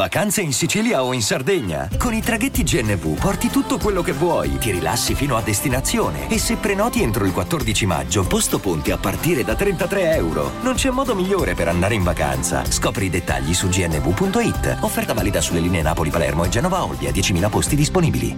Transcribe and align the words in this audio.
Vacanze 0.00 0.40
in 0.40 0.54
Sicilia 0.54 1.04
o 1.04 1.12
in 1.12 1.20
Sardegna? 1.20 1.86
Con 1.98 2.14
i 2.14 2.22
traghetti 2.22 2.62
GNV 2.62 3.20
porti 3.20 3.48
tutto 3.48 3.76
quello 3.76 4.00
che 4.00 4.12
vuoi, 4.12 4.56
ti 4.56 4.70
rilassi 4.70 5.14
fino 5.14 5.36
a 5.36 5.42
destinazione 5.42 6.30
e 6.30 6.38
se 6.38 6.56
prenoti 6.56 7.02
entro 7.02 7.26
il 7.26 7.34
14 7.34 7.84
maggio, 7.84 8.26
posto 8.26 8.58
ponti 8.60 8.92
a 8.92 8.96
partire 8.96 9.44
da 9.44 9.54
33 9.54 10.14
euro. 10.14 10.52
Non 10.62 10.72
c'è 10.72 10.88
modo 10.88 11.14
migliore 11.14 11.52
per 11.52 11.68
andare 11.68 11.96
in 11.96 12.02
vacanza. 12.02 12.64
Scopri 12.64 13.04
i 13.04 13.10
dettagli 13.10 13.52
su 13.52 13.68
gnv.it. 13.68 14.78
Offerta 14.80 15.12
valida 15.12 15.42
sulle 15.42 15.60
linee 15.60 15.82
Napoli-Palermo 15.82 16.44
e 16.44 16.48
Genova-Olbia, 16.48 17.10
10.000 17.10 17.50
posti 17.50 17.76
disponibili. 17.76 18.34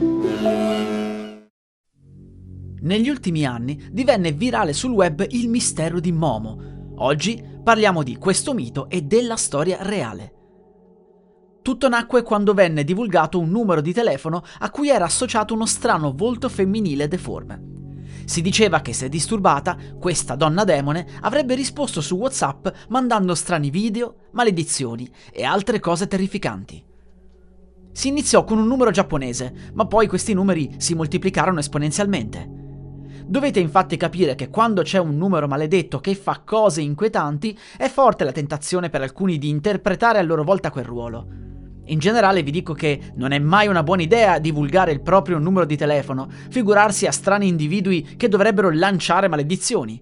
Negli 2.80 3.08
ultimi 3.08 3.46
anni 3.46 3.80
divenne 3.92 4.32
virale 4.32 4.72
sul 4.72 4.90
web 4.90 5.24
il 5.29 5.48
mistero 5.48 6.00
di 6.00 6.10
Momo. 6.10 6.94
Oggi 6.96 7.40
parliamo 7.62 8.02
di 8.02 8.16
questo 8.16 8.52
mito 8.52 8.90
e 8.90 9.02
della 9.02 9.36
storia 9.36 9.76
reale. 9.80 10.38
Tutto 11.62 11.88
nacque 11.88 12.24
quando 12.24 12.54
venne 12.54 12.82
divulgato 12.82 13.38
un 13.38 13.48
numero 13.48 13.80
di 13.80 13.92
telefono 13.92 14.42
a 14.59 14.70
cui 14.70 14.88
era 14.88 15.05
associato 15.05 15.55
uno 15.55 15.64
strano 15.64 16.12
volto 16.12 16.48
femminile 16.48 17.06
deforme. 17.06 17.70
Si 18.24 18.42
diceva 18.42 18.80
che 18.80 18.92
se 18.92 19.09
disturbata, 19.09 19.77
questa 19.96 20.34
donna 20.34 20.64
demone 20.64 21.06
avrebbe 21.20 21.54
risposto 21.54 22.01
su 22.01 22.16
WhatsApp 22.16 22.66
mandando 22.88 23.37
strani 23.37 23.70
video, 23.70 24.16
maledizioni 24.32 25.09
e 25.30 25.45
altre 25.45 25.78
cose 25.78 26.09
terrificanti. 26.09 26.84
Si 27.92 28.09
iniziò 28.09 28.42
con 28.42 28.59
un 28.59 28.66
numero 28.66 28.90
giapponese, 28.90 29.70
ma 29.74 29.87
poi 29.87 30.09
questi 30.09 30.34
numeri 30.34 30.74
si 30.79 30.95
moltiplicarono 30.95 31.60
esponenzialmente. 31.60 32.60
Dovete 33.24 33.60
infatti 33.60 33.96
capire 33.96 34.34
che 34.34 34.48
quando 34.48 34.82
c'è 34.82 34.98
un 34.98 35.16
numero 35.16 35.46
maledetto 35.46 36.01
che 36.01 36.16
fa 36.16 36.42
cose 36.45 36.80
inquietanti, 36.80 37.56
è 37.76 37.88
forte 37.88 38.24
la 38.24 38.32
tentazione 38.32 38.90
per 38.90 39.02
alcuni 39.02 39.38
di 39.38 39.48
interpretare 39.48 40.18
a 40.18 40.23
loro 40.23 40.42
volta 40.42 40.70
quel 40.70 40.84
ruolo. 40.84 41.41
In 41.92 41.98
generale 41.98 42.42
vi 42.42 42.51
dico 42.51 42.73
che 42.73 43.12
non 43.16 43.32
è 43.32 43.38
mai 43.38 43.66
una 43.66 43.82
buona 43.82 44.01
idea 44.01 44.38
divulgare 44.38 44.92
il 44.92 45.02
proprio 45.02 45.37
numero 45.37 45.66
di 45.66 45.76
telefono, 45.76 46.26
figurarsi 46.48 47.07
a 47.07 47.12
strani 47.12 47.46
individui 47.46 48.16
che 48.16 48.29
dovrebbero 48.29 48.71
lanciare 48.71 49.29
maledizioni. 49.29 50.01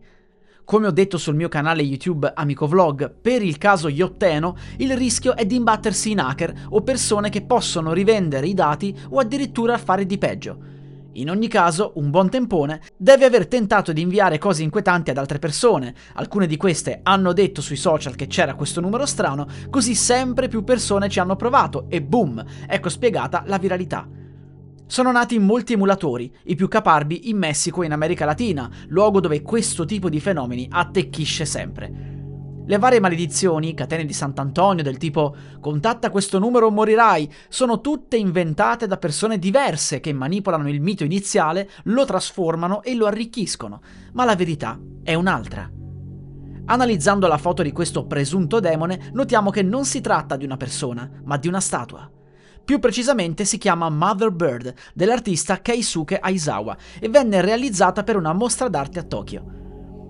Come 0.65 0.87
ho 0.87 0.93
detto 0.93 1.19
sul 1.19 1.35
mio 1.35 1.49
canale 1.49 1.83
YouTube 1.83 2.31
Amico 2.33 2.69
Vlog, 2.69 3.13
per 3.21 3.43
il 3.43 3.59
caso 3.59 3.89
Iotteno, 3.89 4.57
il 4.77 4.97
rischio 4.97 5.35
è 5.35 5.45
di 5.45 5.57
imbattersi 5.57 6.13
in 6.13 6.21
hacker 6.21 6.67
o 6.69 6.81
persone 6.83 7.29
che 7.29 7.43
possono 7.43 7.93
rivendere 7.93 8.47
i 8.47 8.55
dati 8.55 8.97
o 9.09 9.19
addirittura 9.19 9.77
fare 9.77 10.07
di 10.07 10.17
peggio. 10.17 10.80
In 11.15 11.29
ogni 11.29 11.49
caso, 11.49 11.93
un 11.97 12.11
buon 12.11 12.31
tempone 12.31 12.81
deve 12.97 13.25
aver 13.25 13.49
tentato 13.49 13.93
di 13.93 14.01
inviare 14.01 14.39
cose 14.39 14.63
inquietanti 14.63 15.11
ad 15.11 15.19
altre 15.19 15.41
persone. 15.41 15.93
Alcune 16.15 16.47
di 16.47 16.57
queste 16.57 17.01
hanno 17.03 17.33
detto 17.33 17.61
sui 17.61 17.77
social 17.77 18.15
che 18.15 18.29
c'era 18.29 18.55
questo 18.55 18.81
numero 18.81 19.07
strano, 19.07 19.47
così 19.71 19.97
sempre 19.97 20.47
più 20.47 20.63
persone 20.63 21.09
ci 21.09 21.19
hanno 21.19 21.35
provato 21.35 21.87
e 21.89 22.01
boom, 22.01 22.45
ecco 22.69 22.89
spiegata 22.89 23.43
la 23.47 23.59
viralità. 23.59 24.09
Sono 24.87 25.11
nati 25.11 25.39
molti 25.39 25.73
emulatori, 25.73 26.33
i 26.45 26.55
più 26.55 26.69
caparbi 26.69 27.29
in 27.29 27.39
Messico 27.39 27.83
e 27.83 27.87
in 27.87 27.93
America 27.93 28.25
Latina, 28.25 28.71
luogo 28.89 29.21
dove 29.21 29.43
questo 29.43 29.85
tipo 29.85 30.09
di 30.09 30.21
fenomeni 30.21 30.69
attecchisce 30.71 31.45
sempre. 31.45 32.20
Le 32.67 32.79
varie 32.79 33.01
maledizioni, 33.01 33.75
catene 33.75 34.05
di 34.05 34.13
Sant'Antonio 34.13 34.85
del 34.85 34.97
tipo 34.97 35.35
contatta 35.61 36.11
questo 36.11 36.39
numero 36.39 36.67
o 36.67 36.71
morirai, 36.71 37.29
sono 37.49 37.81
tutte 37.81 38.17
inventate 38.17 38.87
da 38.87 38.97
persone 38.97 39.39
diverse 39.39 39.99
che 39.99 40.13
manipolano 40.13 40.69
il 40.69 40.81
mito 40.81 41.03
iniziale, 41.03 41.69
lo 41.85 42.05
trasformano 42.05 42.83
e 42.83 42.95
lo 42.95 43.07
arricchiscono, 43.07 43.81
ma 44.13 44.25
la 44.25 44.37
verità 44.37 44.79
è 45.03 45.15
un'altra. 45.15 45.69
Analizzando 46.67 47.27
la 47.27 47.39
foto 47.39 47.63
di 47.63 47.73
questo 47.73 48.07
presunto 48.07 48.61
demone, 48.61 49.11
notiamo 49.13 49.51
che 49.51 49.63
non 49.63 49.85
si 49.85 50.01
tratta 50.01 50.37
di 50.37 50.45
una 50.45 50.57
persona, 50.57 51.11
ma 51.25 51.37
di 51.37 51.49
una 51.49 51.61
statua. 51.61 52.09
Più 52.65 52.79
precisamente 52.79 53.45
si 53.45 53.59
chiama 53.59 53.89
Mother 53.89 54.31
Bird 54.31 54.73
dell'artista 54.95 55.61
Keisuke 55.61 56.21
Aizawa 56.21 56.77
e 57.01 57.09
venne 57.09 57.41
realizzata 57.41 58.05
per 58.05 58.15
una 58.15 58.33
mostra 58.33 58.69
d'arte 58.69 59.01
a 59.01 59.03
Tokyo. 59.03 59.60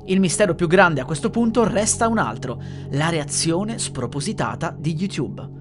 Il 0.07 0.21
mistero 0.21 0.55
più 0.55 0.67
grande 0.67 1.01
a 1.01 1.05
questo 1.05 1.31
punto 1.31 1.67
resta 1.67 2.09
un 2.09 2.19
altro, 2.19 2.61
la 2.91 3.11
reazione 3.11 3.79
spropositata 3.79 4.75
di 4.77 4.95
YouTube. 4.95 5.59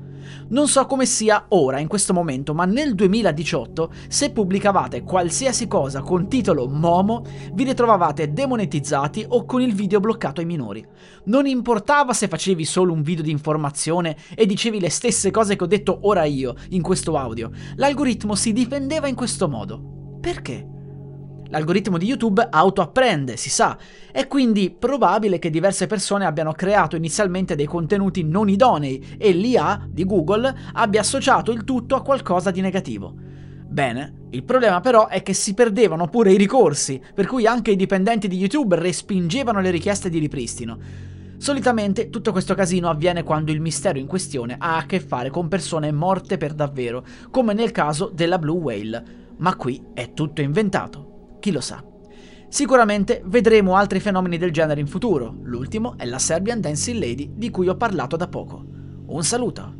Non 0.49 0.67
so 0.67 0.85
come 0.85 1.05
sia 1.05 1.45
ora, 1.49 1.79
in 1.79 1.87
questo 1.87 2.13
momento, 2.13 2.53
ma 2.53 2.65
nel 2.65 2.95
2018, 2.95 3.91
se 4.07 4.31
pubblicavate 4.31 5.03
qualsiasi 5.03 5.67
cosa 5.67 6.01
con 6.01 6.27
titolo 6.27 6.67
Momo, 6.67 7.23
vi 7.53 7.63
ritrovavate 7.63 8.31
demonetizzati 8.33 9.25
o 9.27 9.45
con 9.45 9.61
il 9.61 9.73
video 9.73 9.99
bloccato 9.99 10.39
ai 10.39 10.47
minori. 10.47 10.85
Non 11.25 11.45
importava 11.45 12.13
se 12.13 12.27
facevi 12.27 12.65
solo 12.65 12.93
un 12.93 13.01
video 13.01 13.23
di 13.23 13.31
informazione 13.31 14.15
e 14.35 14.45
dicevi 14.45 14.79
le 14.79 14.89
stesse 14.89 15.29
cose 15.31 15.55
che 15.55 15.63
ho 15.63 15.67
detto 15.67 15.99
ora 16.03 16.23
io, 16.23 16.55
in 16.69 16.81
questo 16.81 17.15
audio. 17.17 17.51
L'algoritmo 17.75 18.35
si 18.35 18.53
difendeva 18.53 19.07
in 19.07 19.15
questo 19.15 19.47
modo. 19.47 20.17
Perché? 20.19 20.77
L'algoritmo 21.49 21.97
di 21.97 22.05
YouTube 22.05 22.47
autoapprende, 22.49 23.35
si 23.35 23.49
sa, 23.49 23.75
è 24.11 24.27
quindi 24.27 24.69
probabile 24.69 25.39
che 25.39 25.49
diverse 25.49 25.87
persone 25.87 26.25
abbiano 26.25 26.51
creato 26.51 26.95
inizialmente 26.95 27.55
dei 27.55 27.65
contenuti 27.65 28.23
non 28.23 28.49
idonei 28.49 29.15
e 29.17 29.31
l'IA 29.31 29.87
di 29.89 30.05
Google 30.05 30.55
abbia 30.73 31.01
associato 31.01 31.51
il 31.51 31.63
tutto 31.63 31.95
a 31.95 32.03
qualcosa 32.03 32.51
di 32.51 32.61
negativo. 32.61 33.15
Bene, 33.67 34.27
il 34.29 34.43
problema 34.43 34.79
però 34.79 35.07
è 35.07 35.23
che 35.23 35.33
si 35.33 35.55
perdevano 35.55 36.07
pure 36.07 36.31
i 36.31 36.37
ricorsi, 36.37 37.01
per 37.15 37.25
cui 37.25 37.47
anche 37.47 37.71
i 37.71 37.75
dipendenti 37.75 38.27
di 38.27 38.37
YouTube 38.37 38.75
respingevano 38.75 39.59
le 39.59 39.71
richieste 39.71 40.09
di 40.09 40.19
ripristino. 40.19 40.77
Solitamente 41.37 42.11
tutto 42.11 42.31
questo 42.31 42.53
casino 42.53 42.89
avviene 42.89 43.23
quando 43.23 43.51
il 43.51 43.61
mistero 43.61 43.97
in 43.97 44.05
questione 44.05 44.55
ha 44.59 44.77
a 44.77 44.85
che 44.85 44.99
fare 44.99 45.31
con 45.31 45.47
persone 45.47 45.91
morte 45.91 46.37
per 46.37 46.53
davvero, 46.53 47.03
come 47.31 47.53
nel 47.53 47.71
caso 47.71 48.11
della 48.13 48.37
Blue 48.37 48.59
Whale, 48.59 49.03
ma 49.37 49.55
qui 49.55 49.81
è 49.93 50.13
tutto 50.13 50.41
inventato. 50.41 51.08
Chi 51.39 51.51
lo 51.51 51.61
sa? 51.61 51.83
Sicuramente 52.49 53.21
vedremo 53.25 53.75
altri 53.75 53.99
fenomeni 53.99 54.37
del 54.37 54.51
genere 54.51 54.81
in 54.81 54.87
futuro. 54.87 55.37
L'ultimo 55.43 55.97
è 55.97 56.05
la 56.05 56.19
Serbian 56.19 56.59
Dancing 56.59 56.99
Lady 56.99 57.31
di 57.35 57.49
cui 57.51 57.67
ho 57.67 57.75
parlato 57.75 58.17
da 58.17 58.27
poco. 58.27 58.65
Un 59.05 59.23
saluto! 59.23 59.77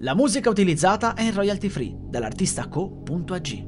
La 0.00 0.14
musica 0.14 0.48
utilizzata 0.48 1.14
è 1.14 1.22
in 1.22 1.34
royalty 1.34 1.68
free 1.68 1.96
dall'artista 1.98 2.68
co.ag. 2.68 3.67